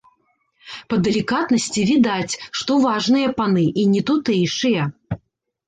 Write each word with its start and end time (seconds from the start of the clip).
Па 0.93 0.97
далікатнасці 1.07 1.81
відаць, 1.91 2.33
што 2.63 2.79
важныя 2.87 3.37
паны 3.39 3.69
і 3.85 3.87
не 3.93 4.05
тутэйшыя. 4.11 4.91